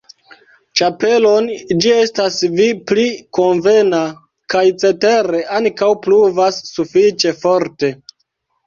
[0.79, 1.49] ĉapelon,
[1.85, 3.05] ĝi estas al vi pli
[3.39, 4.01] konvena,
[4.55, 7.97] kaj cetere ankaŭ pluvas sufiĉe forte.